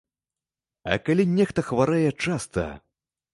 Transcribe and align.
А 0.93 0.97
калі 1.09 1.25
нехта 1.33 1.65
хварэе 1.69 2.11
часта? 2.25 2.65